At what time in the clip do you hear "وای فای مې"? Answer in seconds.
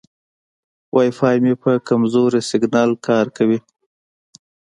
0.95-1.53